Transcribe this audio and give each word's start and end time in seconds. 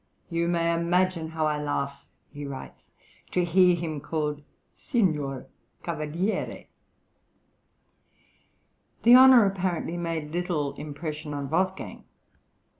""You 0.31 0.47
may 0.47 0.73
imagine 0.73 1.27
how 1.27 1.45
I 1.45 1.61
laugh," 1.61 2.07
he 2.33 2.43
writes, 2.43 2.89
"to 3.29 3.45
hear 3.45 3.75
him 3.75 3.99
called 4.01 4.41
Signor 4.73 5.45
Cavaliere." 5.83 6.65
The 9.03 9.15
honour 9.15 9.45
apparently 9.45 9.97
made 9.97 10.31
little 10.31 10.73
impression 10.73 11.35
on 11.35 11.51
Wolfgang. 11.51 12.05